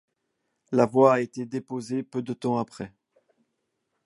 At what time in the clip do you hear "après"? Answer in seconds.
2.57-2.91